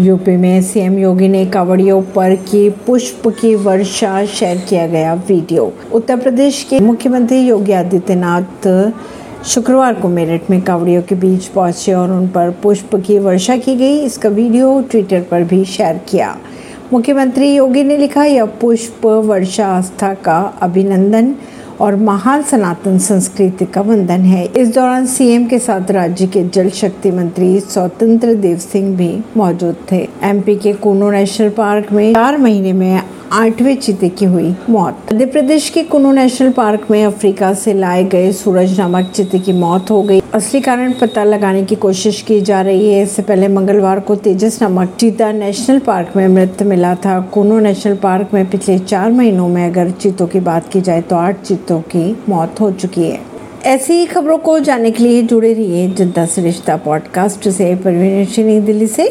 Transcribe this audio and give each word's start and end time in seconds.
UP 0.00 0.36
में 0.36 0.62
CM 0.62 0.98
योगी 0.98 1.26
ने 1.28 1.44
कावड़ियों 1.46 2.00
पर 2.14 2.34
की 2.42 2.68
पुष्प 2.86 3.26
की 3.40 3.54
वर्षा 3.54 4.24
शेयर 4.26 4.58
किया 4.68 4.86
गया 4.86 5.14
वीडियो। 5.28 5.72
उत्तर 5.92 6.16
प्रदेश 6.16 6.62
के 6.70 6.78
मुख्यमंत्री 6.80 7.40
योगी 7.40 7.72
आदित्यनाथ 7.72 8.68
शुक्रवार 9.44 9.94
को 9.94 10.08
मेरठ 10.08 10.50
में 10.50 10.60
कावड़ियों 10.62 11.02
के 11.02 11.14
बीच 11.14 11.46
पहुँचे 11.46 11.92
और 11.92 12.10
उन 12.10 12.26
पर 12.28 12.50
पुष्प 12.62 12.96
की 12.96 13.18
वर्षा 13.18 13.56
की 13.56 13.76
गई। 13.76 13.98
इसका 13.98 14.28
वीडियो 14.28 14.80
ट्विटर 14.90 15.22
पर 15.30 15.44
भी 15.44 15.64
शेयर 15.64 16.00
किया। 16.08 16.36
मुख्यमंत्री 16.92 17.54
योगी 17.54 17.84
ने 17.84 17.96
लिखा, 17.96 18.24
यह 18.24 18.44
पुष्प 18.60 19.06
वर्षा 19.06 19.66
आस्था 19.68 20.14
का 20.14 20.40
अभिनंदन 20.62 21.34
और 21.80 21.96
महान 21.96 22.42
सनातन 22.42 22.98
संस्कृति 22.98 23.66
का 23.66 23.80
वंदन 23.80 24.20
है। 24.20 24.44
इस 24.46 24.74
दौरान 24.74 25.06
सीएम 25.06 25.46
के 25.46 25.58
साथ 25.58 25.90
राज्य 25.90 26.26
के 26.26 26.42
जल 26.48 26.68
शक्ति 26.70 27.10
मंत्री 27.10 27.60
स्वतंत्र 27.60 28.34
देव 28.34 28.58
सिंह 28.58 28.96
भी 28.96 29.12
मौजूद 29.36 29.76
थे। 29.92 30.08
एमपी 30.22 30.56
के 30.56 30.72
कोनो 30.72 31.10
नेशनल 31.10 31.50
पार्क 31.50 31.92
में 31.92 32.12
चार 32.14 32.38
महीने 32.38 32.72
में 32.72 33.02
आठवें 33.32 33.76
चीते 33.76 34.08
की 34.08 34.24
हुई 34.24 34.54
मौत। 34.70 35.12
मध्य 35.12 35.26
प्रदेश 35.26 35.68
के 35.70 35.82
कुनु 35.82 36.12
नेशनल 36.12 36.50
पार्क 36.50 36.86
में 36.90 37.04
अफ्रीका 37.04 37.52
से 37.54 37.74
लाए 37.74 38.04
गए 38.04 38.32
सूरज 38.32 38.78
नामक 38.80 39.10
चीते 39.14 39.38
की 39.38 39.52
मौत 39.52 39.90
हो 39.90 40.02
गई। 40.02 40.22
असली 40.34 40.60
कारण 40.60 40.92
पता 40.92 41.24
लगाने 41.24 41.62
की 41.64 41.74
कोशिश 41.74 42.20
की 42.22 42.40
जा 42.40 42.60
रही 42.62 42.92
है। 42.92 43.02
इससे 43.02 43.22
पहले 43.22 43.48
मंगलवार 43.48 44.00
को 44.00 44.16
तेजस 44.16 44.58
नामक 44.62 44.96
चीता 44.98 45.30
नेशनल 45.32 45.78
पार्क 45.78 46.16
में 46.16 46.26
मृत 46.28 46.62
मिला 46.62 46.94
था। 46.94 47.20
कुनु 47.34 47.58
नेशनल 47.60 47.96
पार्क 47.96 48.30
में 48.34 48.44
पिछले 48.50 48.78
चार 48.78 49.10
महीनों 49.12 49.48
में 49.48 49.64
अगर 49.66 49.90
चीतों 49.90 50.26
की 50.26 50.40
बात 50.40 50.68
की 50.68 50.80
जाए 50.80 51.00
तो 51.00 51.16
आठ 51.16 51.42
चीतों 51.42 51.80
की 51.80 52.16
मौत 52.28 52.60
हो 52.60 52.70
चुकी 52.72 53.02
है। 53.02 53.18
ऐसी 53.66 53.92
ही 53.92 54.06
खबरों 54.06 54.38
को 54.38 54.58
जानने 54.58 54.90
के 54.90 55.04
लिए 55.04 55.22
जुड़े 55.22 55.52
रहिए 55.54 55.88
जनता 55.88 56.24
से 56.26 56.42
रिश्ता 56.42 56.76
पॉडकास्ट 56.76 57.48
से। 57.48 57.74
परवीन 57.74 58.64
दिल्ली 58.64 58.86
से। 58.86 59.08